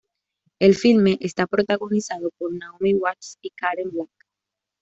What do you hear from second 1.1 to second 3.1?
está protagonizado por Naomi